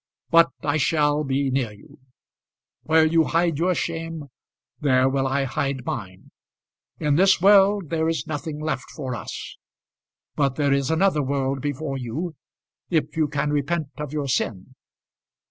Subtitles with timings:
[0.31, 1.99] "But I shall be near you.
[2.81, 4.31] Where you hide your shame
[4.79, 6.31] there will I hide mine.
[6.99, 9.57] In this world there is nothing left for us.
[10.35, 12.33] But there is another world before you,
[12.89, 14.73] if you can repent of your sin."